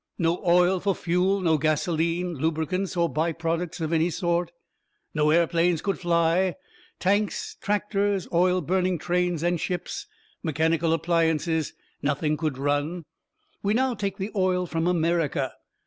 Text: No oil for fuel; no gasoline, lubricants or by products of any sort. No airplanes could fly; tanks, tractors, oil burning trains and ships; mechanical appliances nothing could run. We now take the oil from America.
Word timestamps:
No 0.17 0.43
oil 0.43 0.79
for 0.79 0.95
fuel; 0.95 1.41
no 1.41 1.59
gasoline, 1.59 2.33
lubricants 2.33 2.97
or 2.97 3.07
by 3.07 3.31
products 3.33 3.79
of 3.79 3.93
any 3.93 4.09
sort. 4.09 4.51
No 5.13 5.29
airplanes 5.29 5.83
could 5.83 5.99
fly; 5.99 6.55
tanks, 6.99 7.55
tractors, 7.61 8.27
oil 8.33 8.61
burning 8.61 8.97
trains 8.97 9.43
and 9.43 9.59
ships; 9.61 10.07
mechanical 10.41 10.91
appliances 10.91 11.73
nothing 12.01 12.35
could 12.35 12.57
run. 12.57 13.03
We 13.61 13.75
now 13.75 13.93
take 13.93 14.17
the 14.17 14.31
oil 14.35 14.65
from 14.65 14.87
America. 14.87 15.53